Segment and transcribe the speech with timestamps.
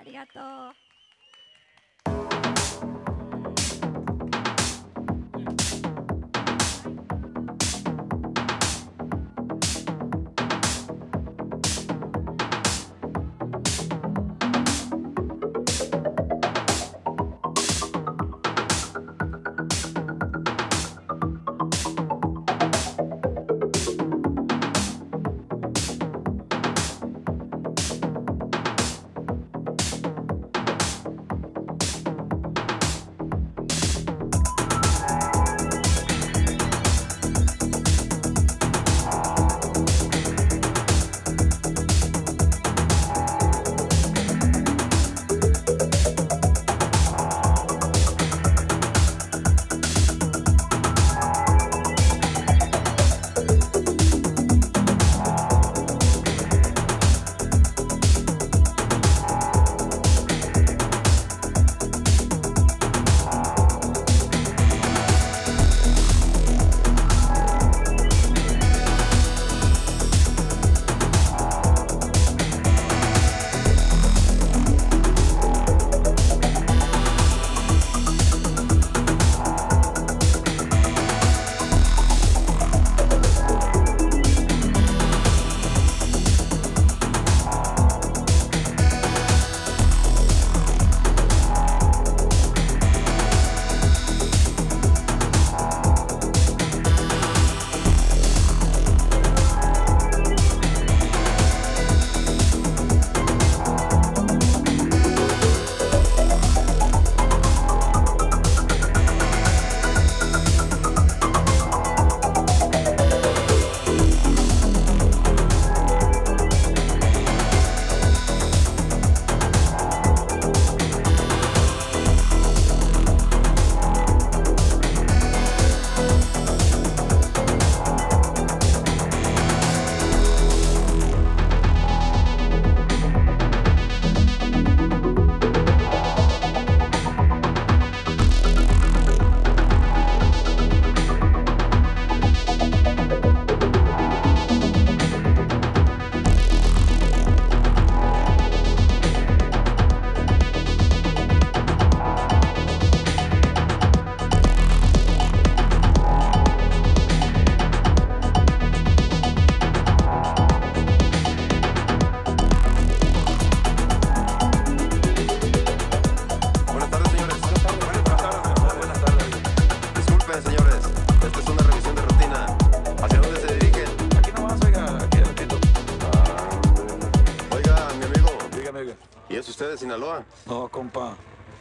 [0.00, 0.89] ありがとう。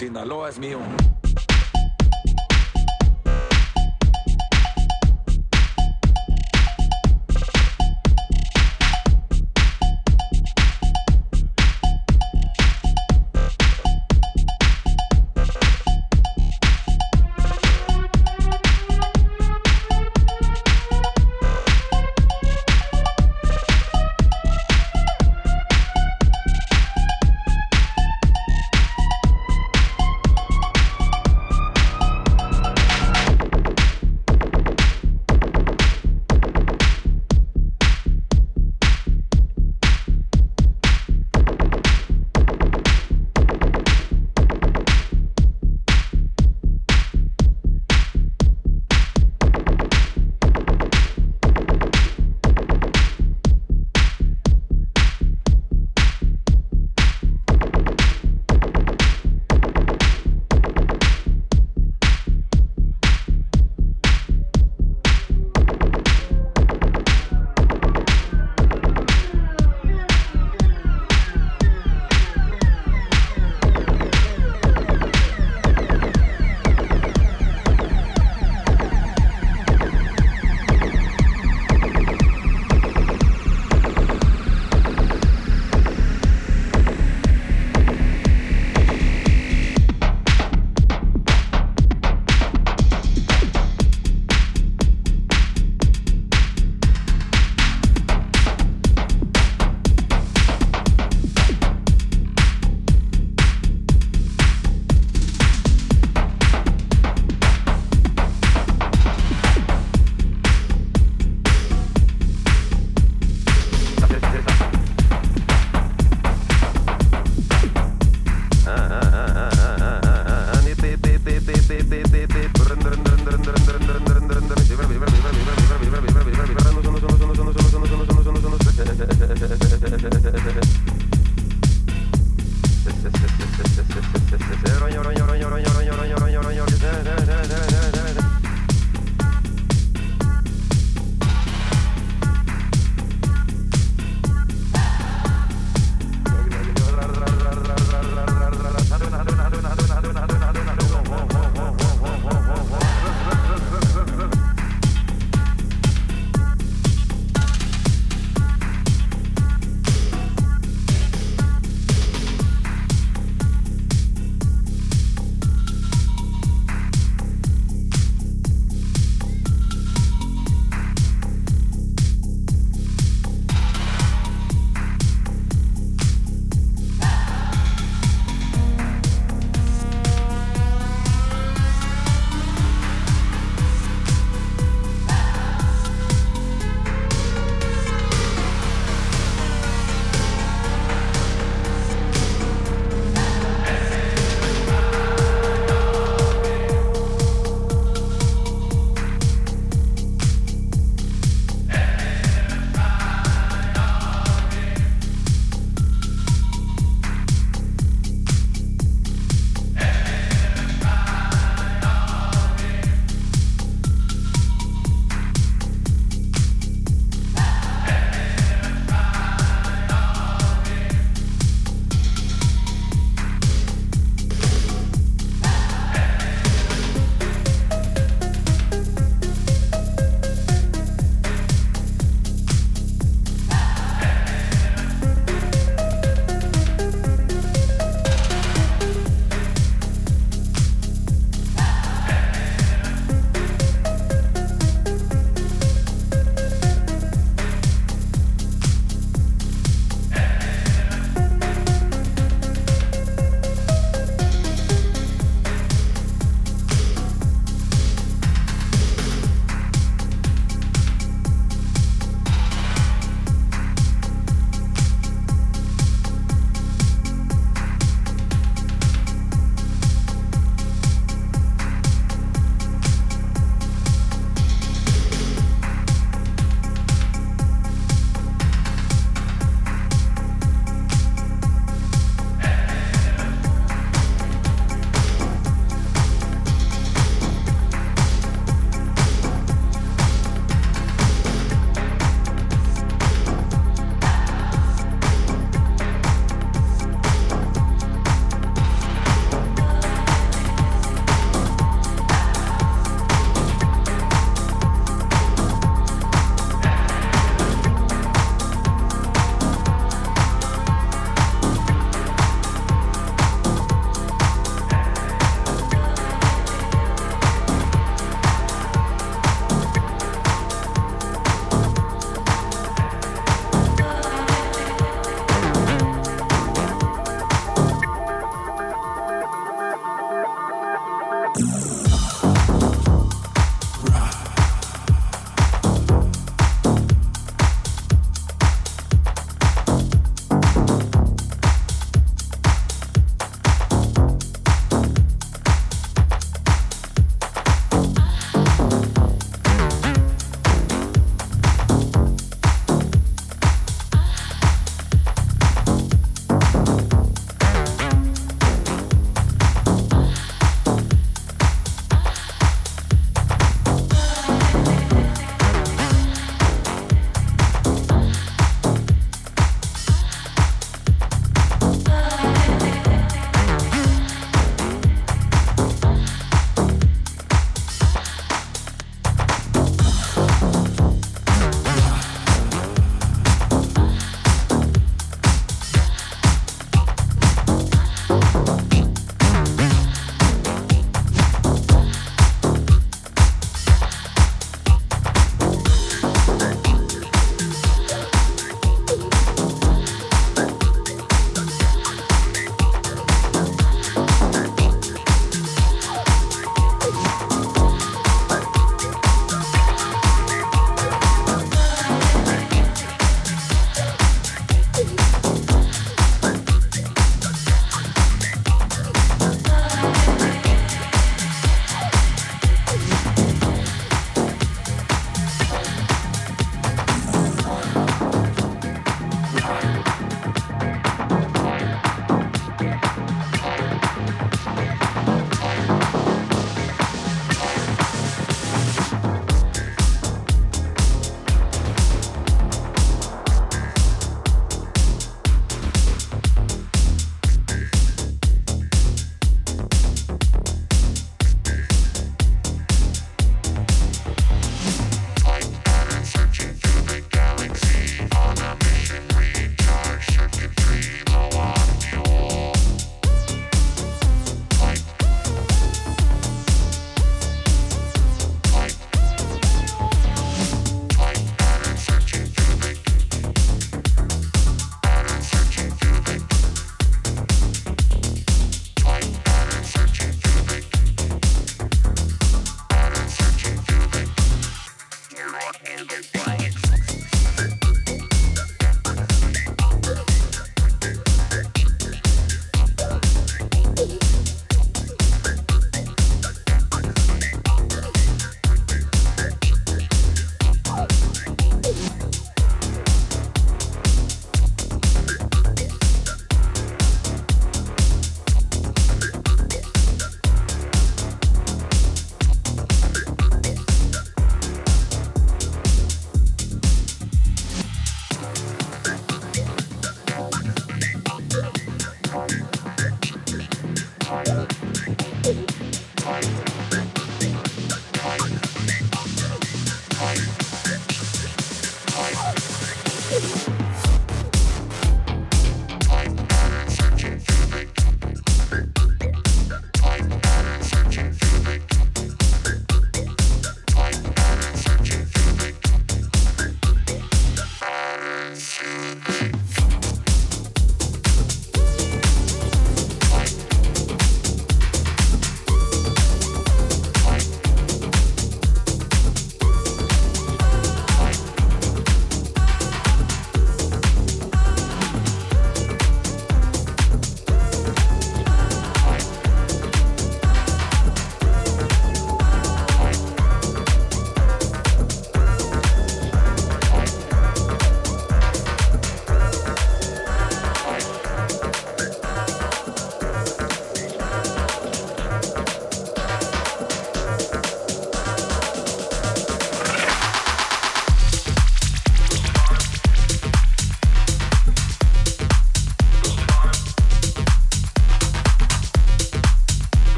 [0.00, 0.78] Sinaloa es mío.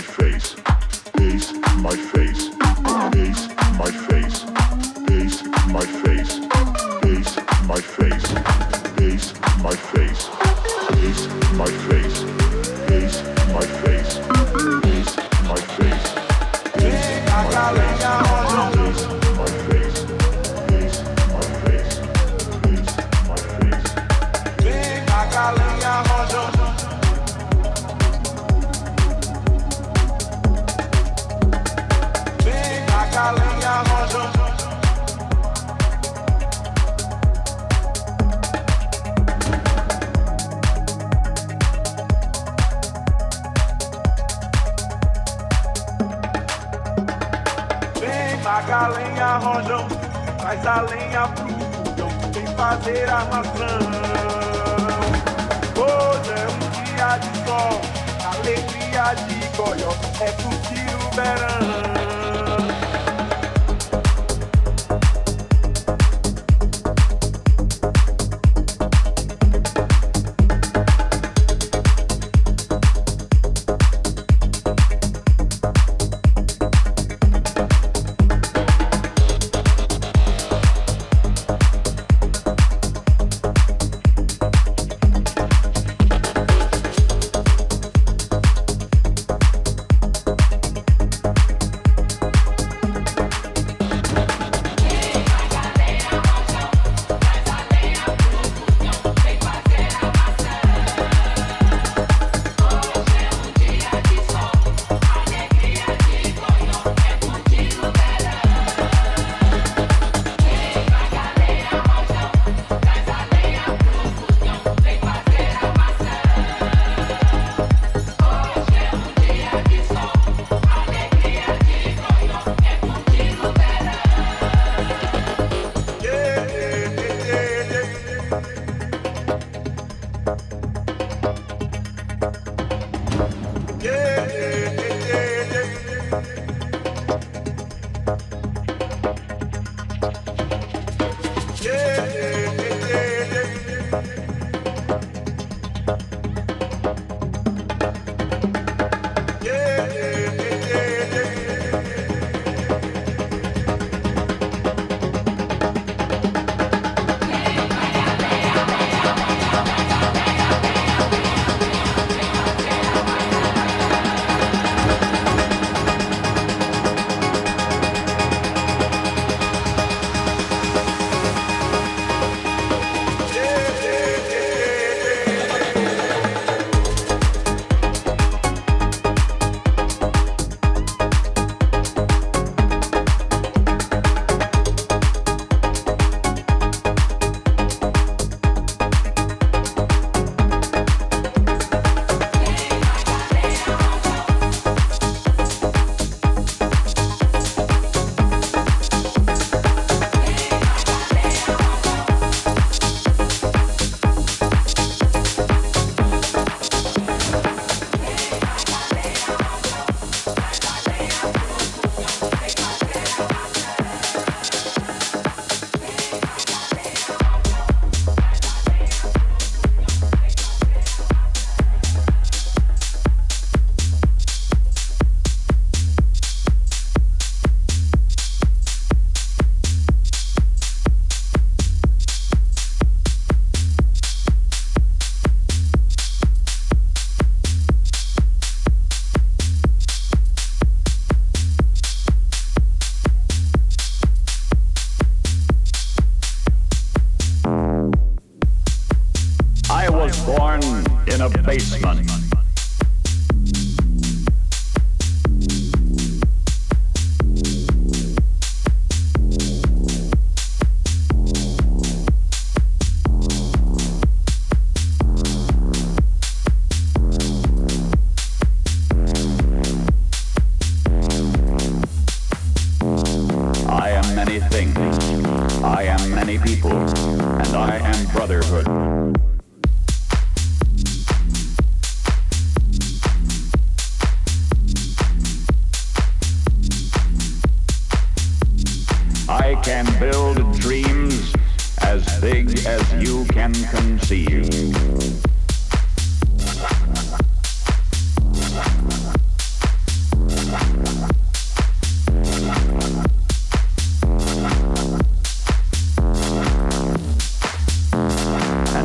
[0.00, 0.54] face,
[1.16, 2.48] face my face,
[3.12, 4.44] face my face,
[5.06, 6.23] face my face.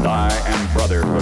[0.10, 1.22] I am brotherhood.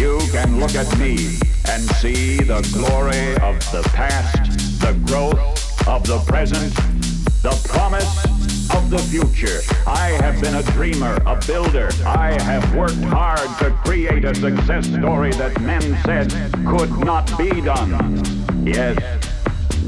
[0.00, 1.38] You can look at me
[1.68, 4.43] and see the glory of the past
[10.84, 11.88] dreamer, a builder.
[12.04, 16.30] I have worked hard to create a success story that men said
[16.66, 17.90] could not be done.
[18.66, 18.98] Yes,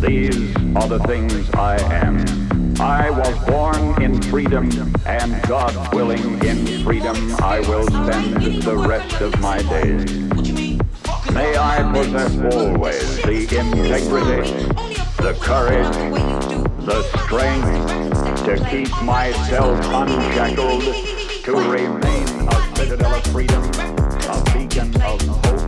[0.00, 2.80] these are the things I am.
[2.80, 4.70] I was born in freedom,
[5.04, 10.10] and God willing, in freedom I will spend the rest of my days.
[11.30, 14.50] May I possess always the integrity,
[15.18, 15.94] the courage,
[16.86, 18.05] the strength,
[18.44, 20.82] to keep myself unshackled,
[21.44, 25.65] to remain a citadel of freedom, a beacon of hope.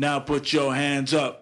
[0.00, 1.39] Now put your hands up.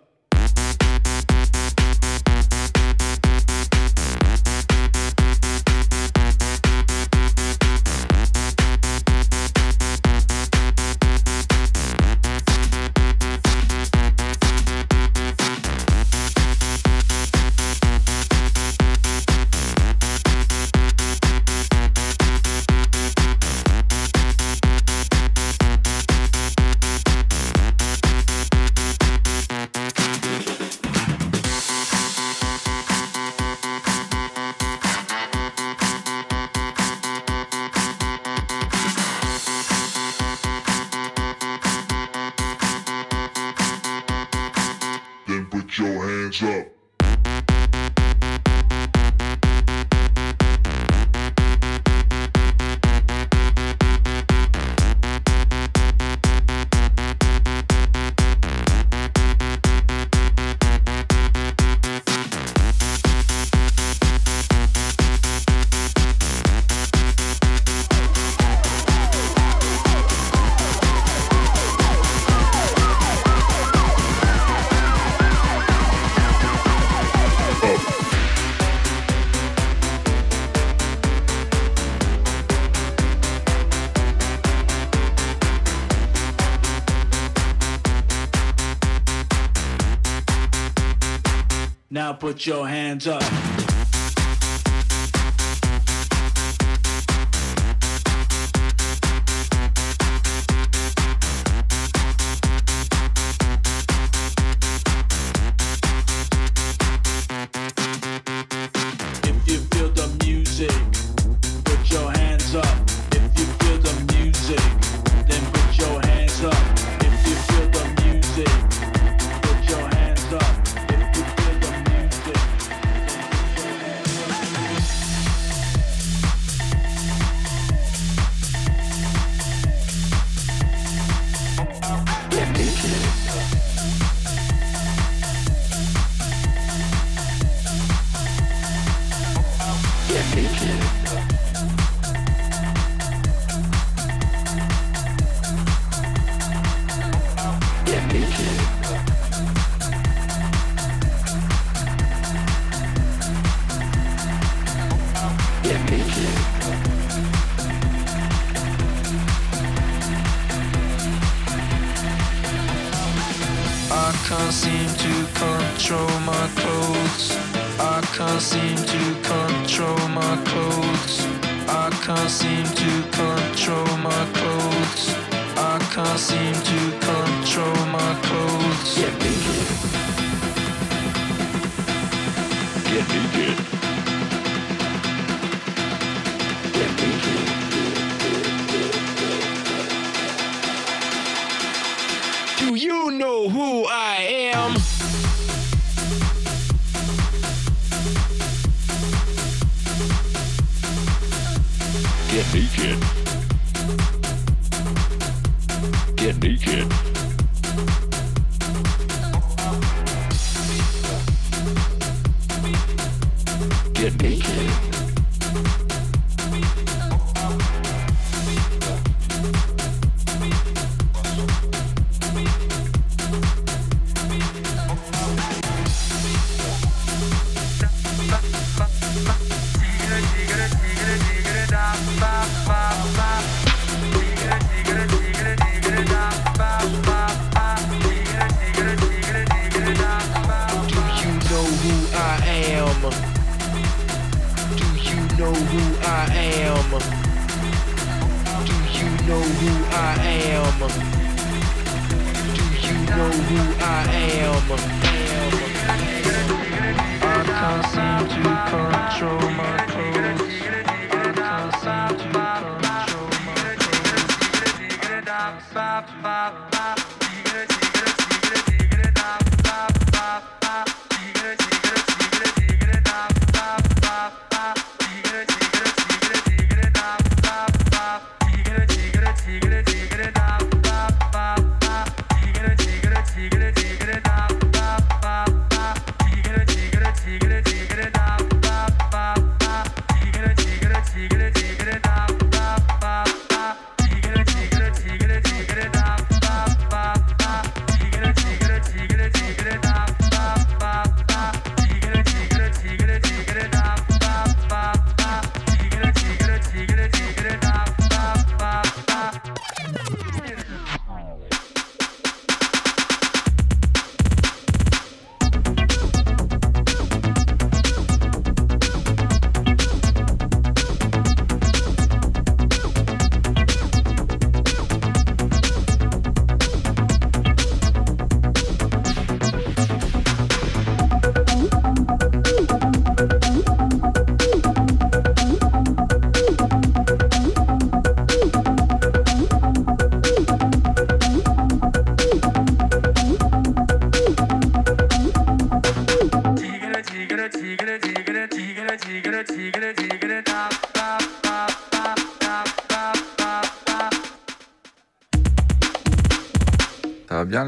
[92.38, 93.47] put your hands up.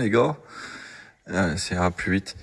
[0.01, 0.37] les gars.
[1.29, 2.37] Euh, c'est un plus vite.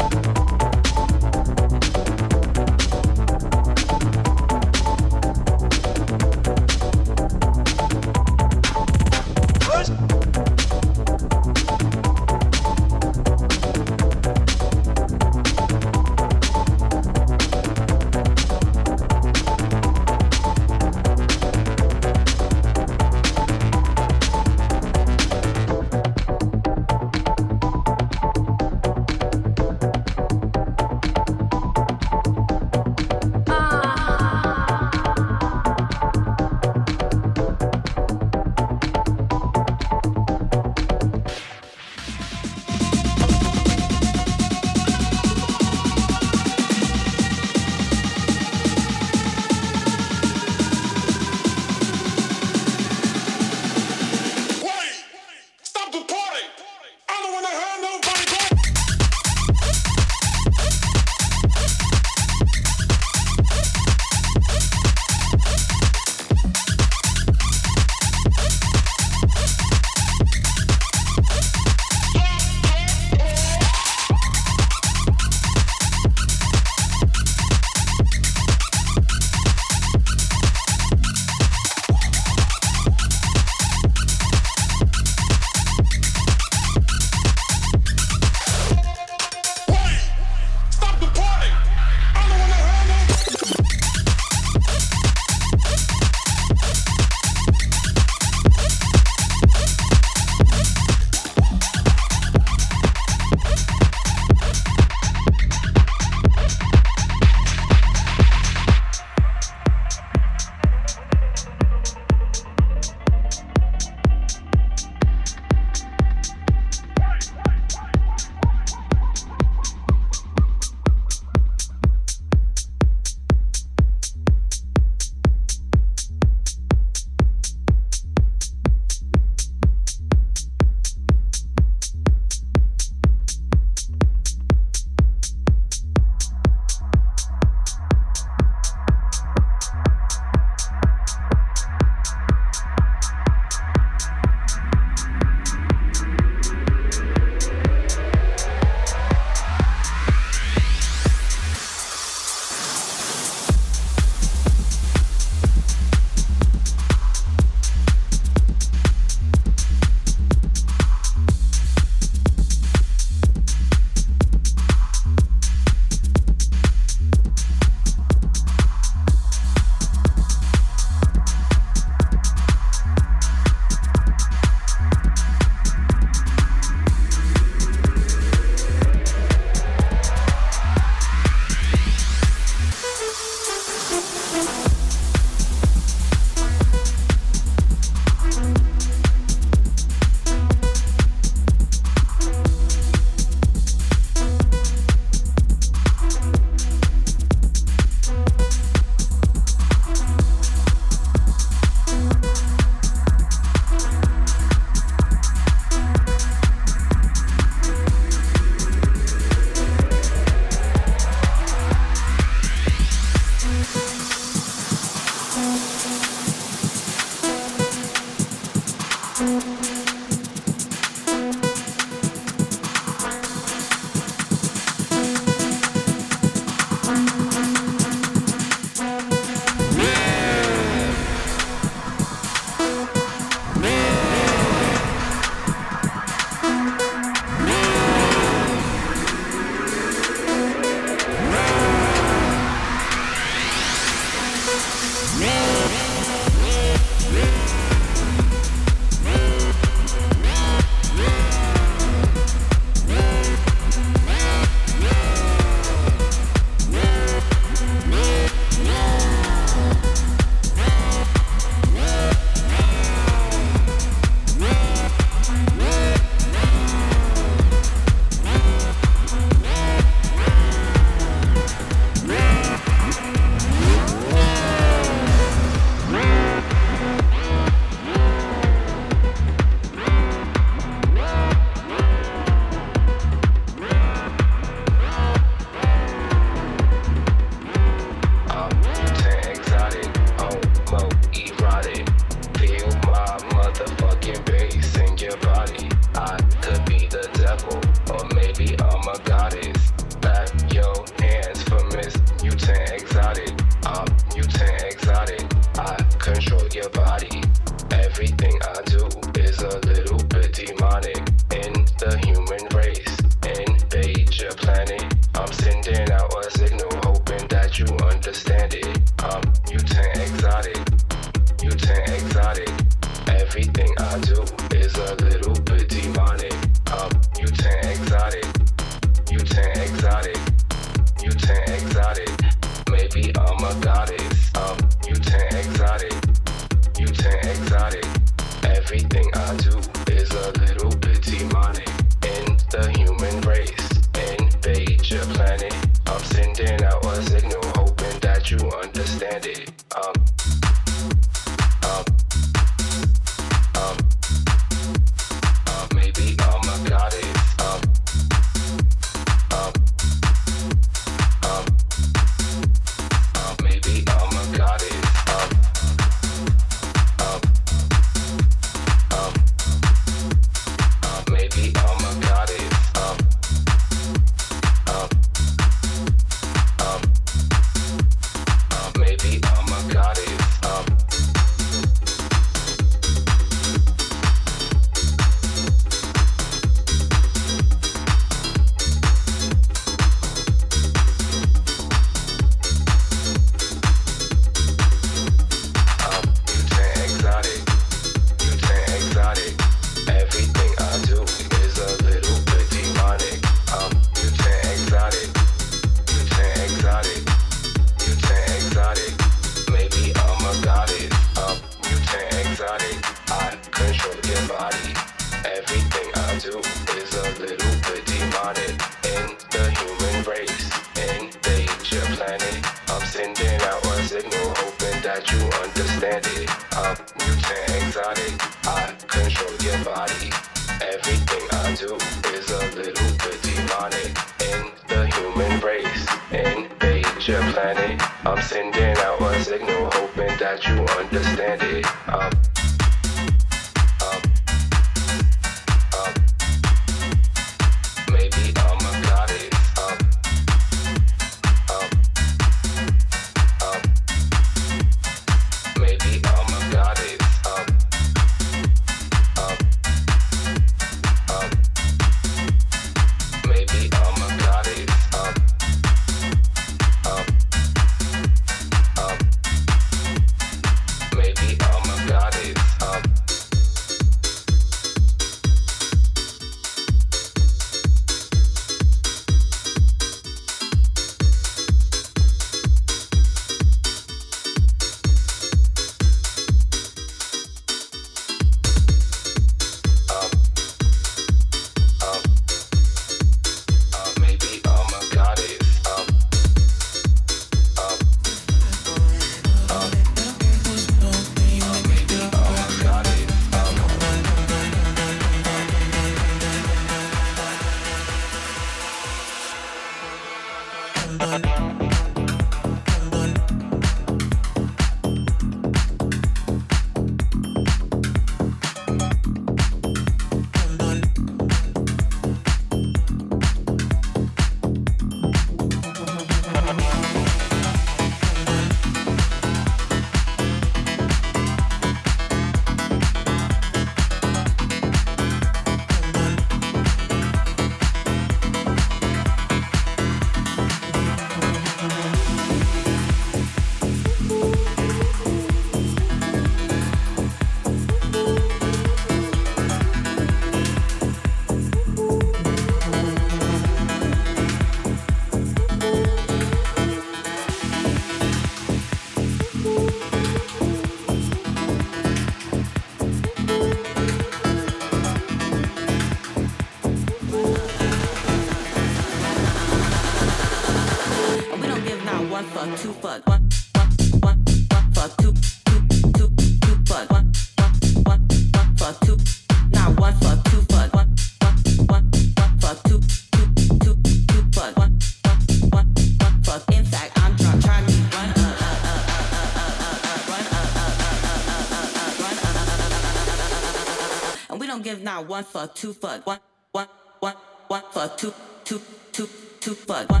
[595.01, 596.19] one for two for one,
[596.51, 596.67] one,
[596.99, 597.15] one,
[597.47, 599.07] one for two, two, two,
[599.39, 600.00] two for one.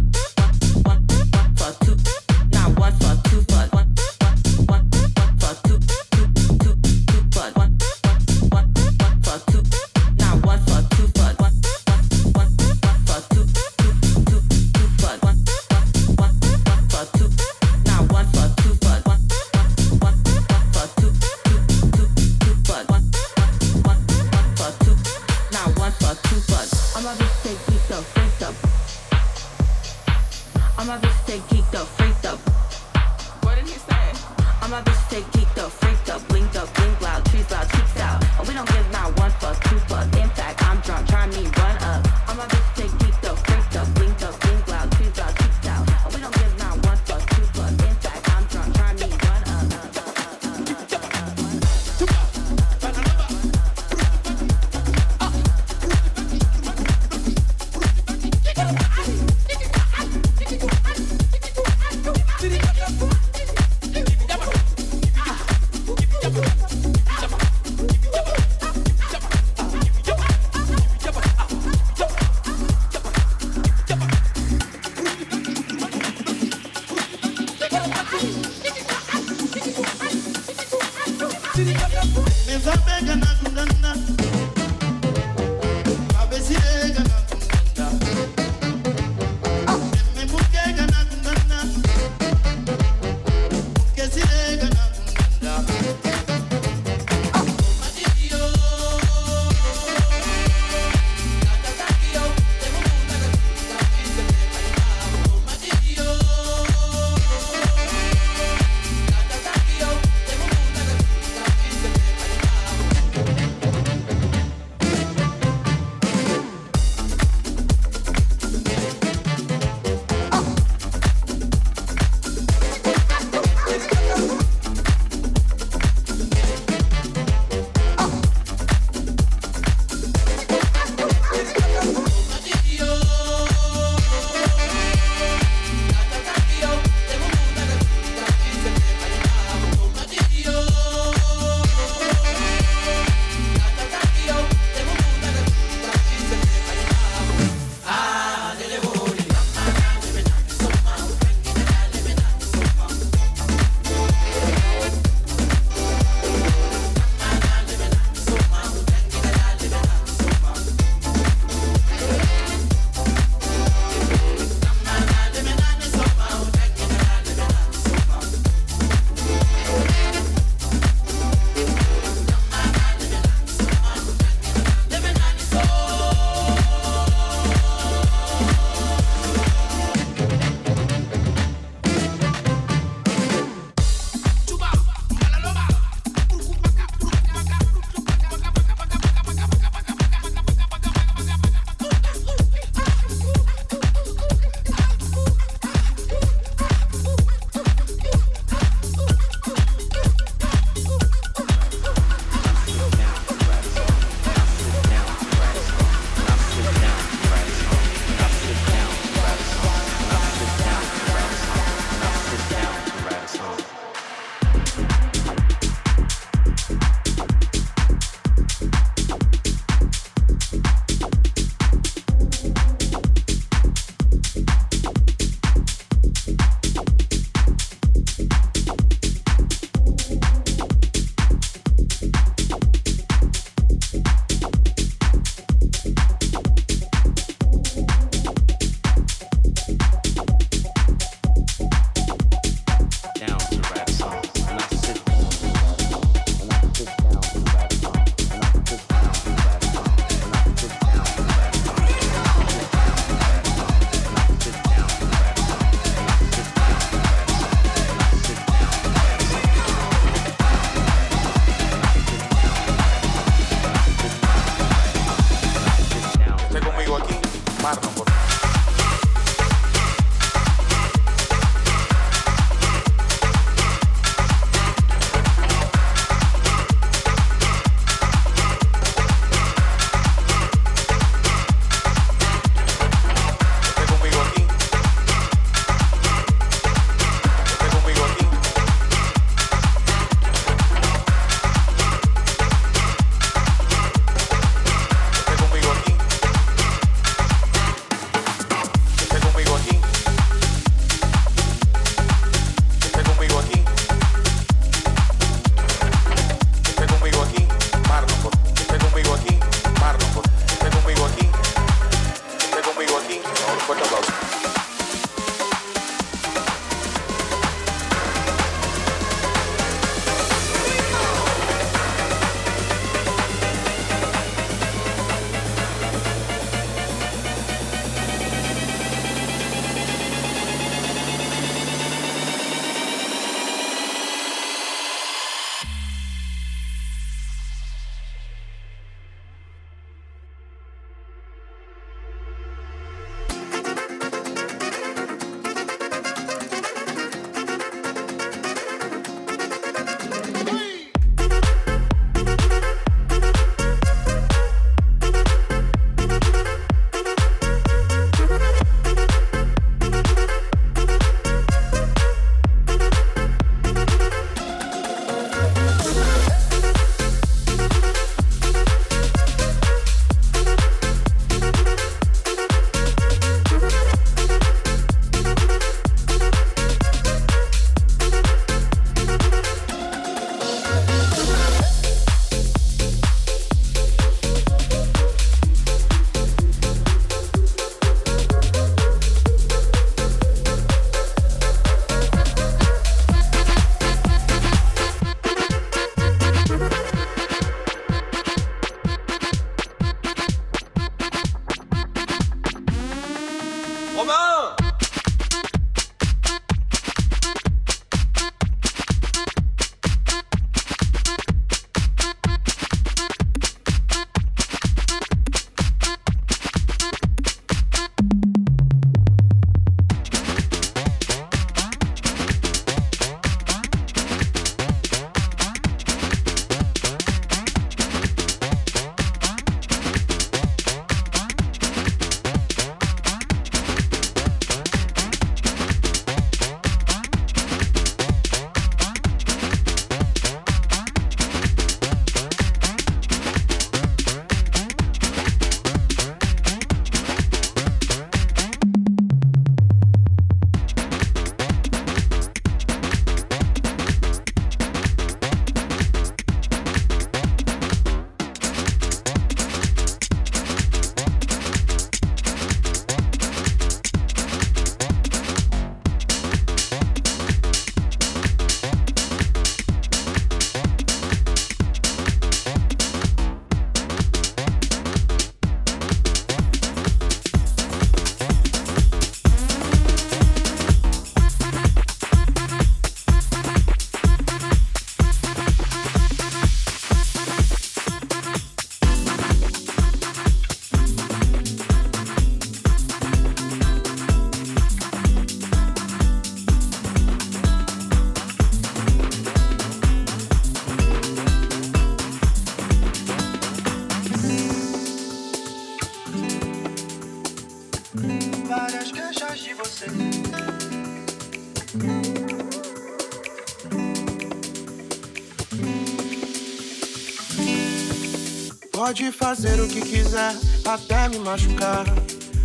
[518.91, 520.35] Pode fazer o que quiser,
[520.65, 521.85] até me machucar.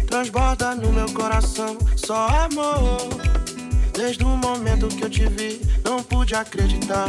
[0.07, 2.99] Transborda no meu coração só amor.
[3.93, 7.09] Desde o momento que eu te vi, não pude acreditar.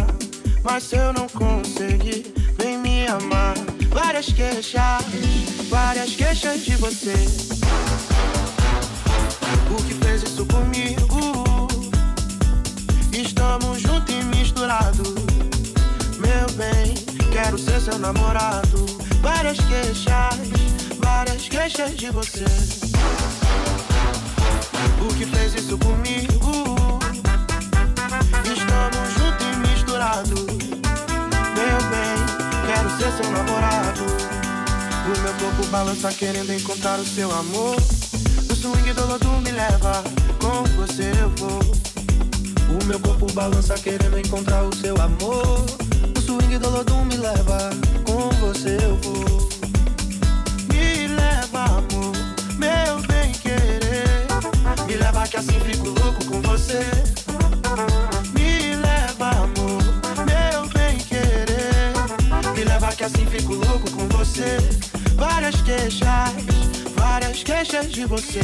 [0.64, 3.54] Mas se eu não conseguir, vem me amar.
[3.90, 5.06] Várias queixas,
[5.70, 7.14] várias queixas de você.
[9.70, 11.68] O que fez isso comigo?
[13.14, 15.14] Estamos juntos e misturados.
[16.18, 16.96] Meu bem,
[17.32, 20.40] quero ser seu namorado várias queixas,
[21.00, 22.46] várias queixas de você.
[25.02, 27.00] O que fez isso comigo?
[28.44, 30.46] Estamos juntos e misturados.
[31.56, 32.16] Meu bem,
[32.66, 34.04] quero ser seu namorado.
[35.06, 37.76] O meu corpo balança querendo encontrar o seu amor.
[38.50, 40.04] O swing do lodo me leva,
[40.42, 41.62] com você eu vou.
[42.70, 45.66] O meu corpo balança querendo encontrar o seu amor.
[46.18, 47.70] O swing do lodo me leva,
[48.48, 49.50] você eu vou.
[50.72, 52.14] Me leva, amor,
[52.58, 54.08] meu bem querer.
[54.88, 56.80] Me leva que assim fico louco com você.
[58.34, 59.84] Me leva, amor,
[60.26, 61.92] meu bem querer.
[62.56, 64.58] Me leva que assim fico louco com você.
[65.16, 66.32] Várias queixas,
[66.96, 68.40] várias queixas de você.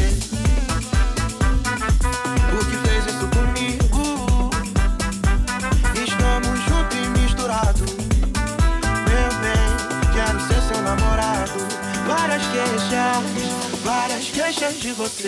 [2.52, 3.83] O que fez isso comigo?
[12.26, 15.28] Várias queixas, várias queixas de você.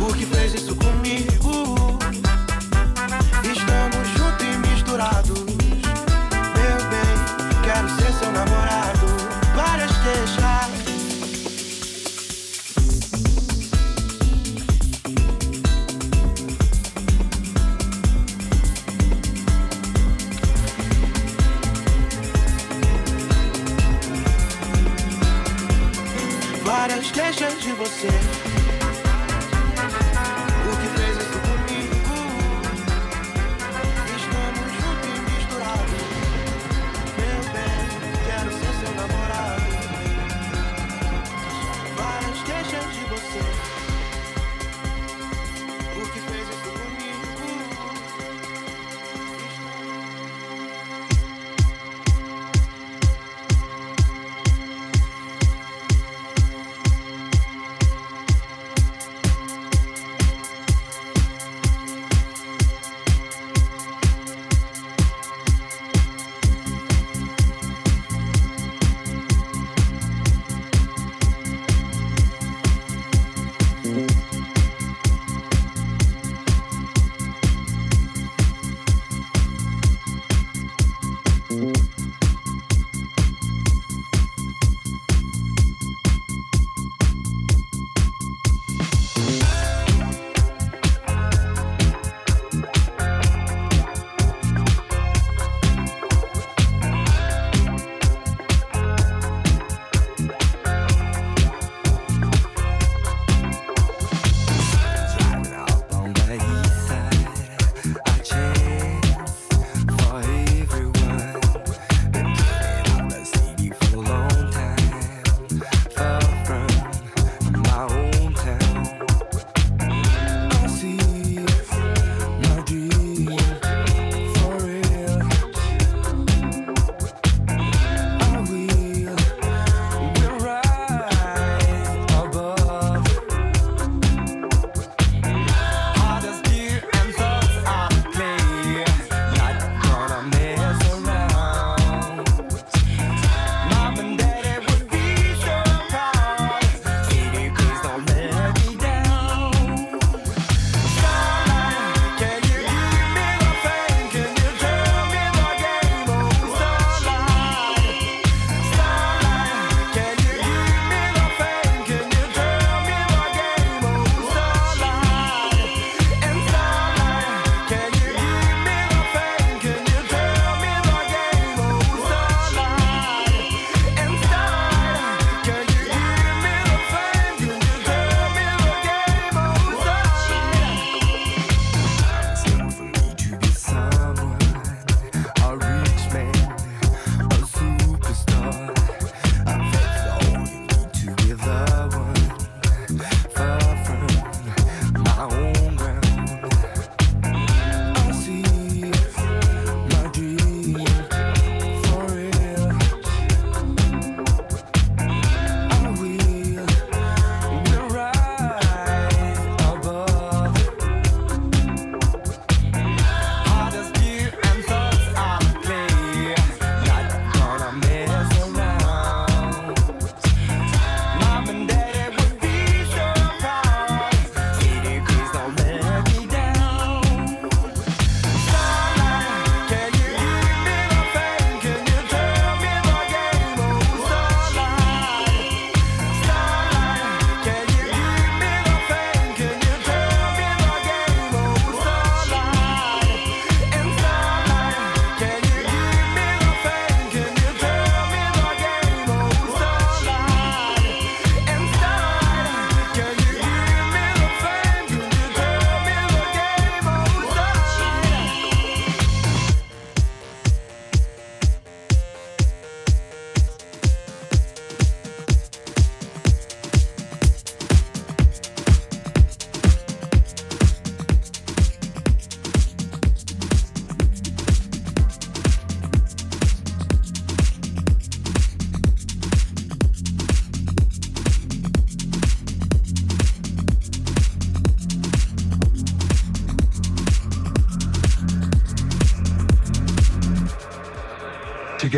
[0.00, 1.29] O que fez isso comigo?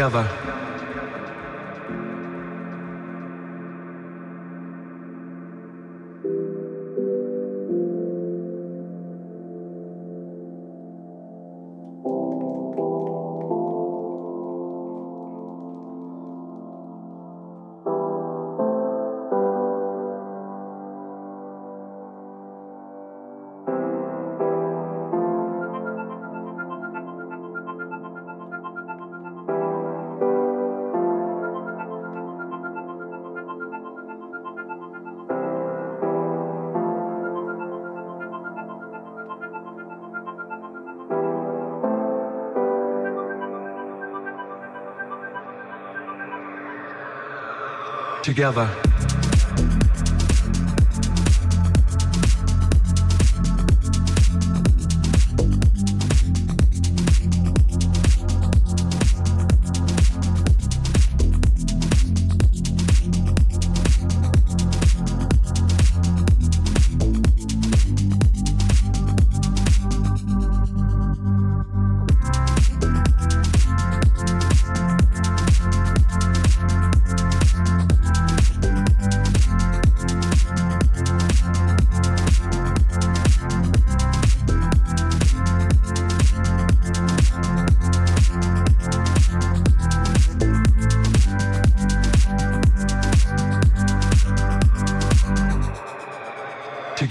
[0.03, 0.42] Together.
[48.33, 49.22] Together.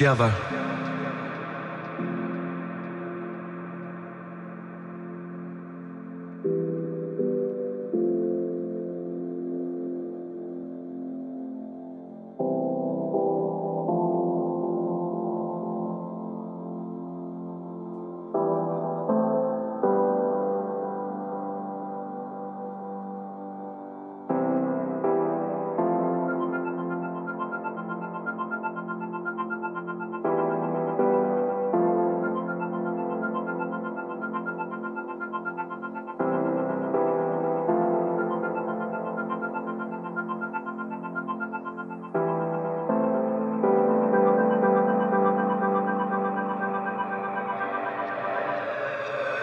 [0.02, 0.51] Together.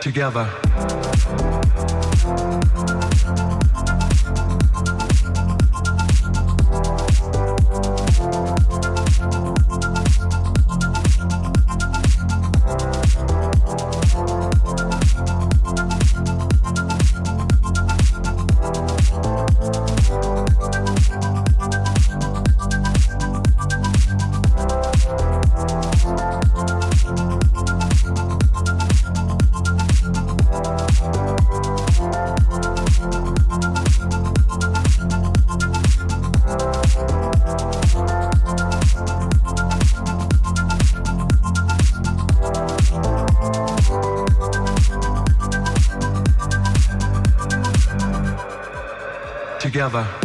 [0.09, 0.49] Together.
[49.89, 50.18] never.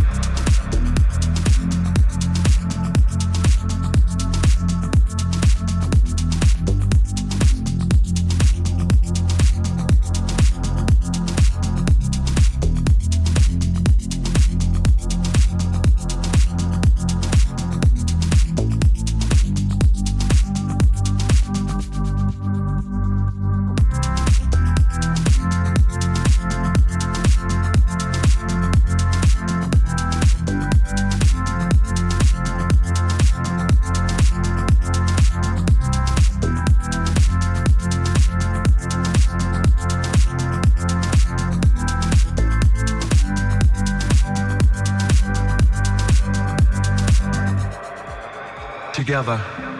[49.14, 49.73] Together.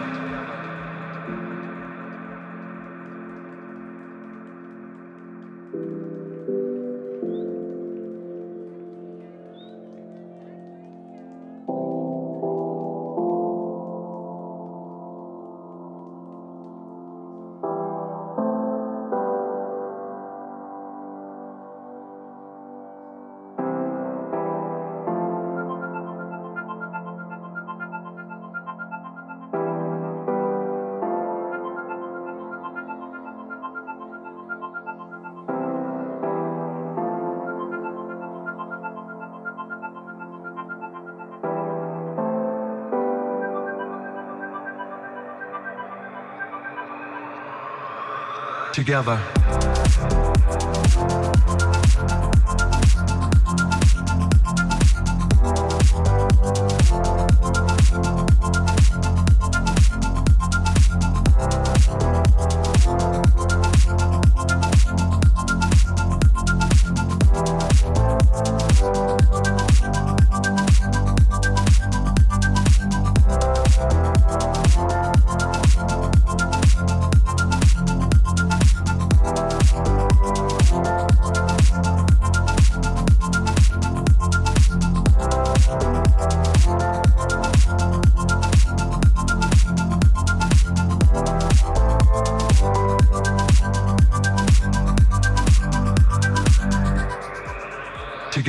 [48.84, 49.53] Together.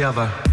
[0.06, 0.45] other.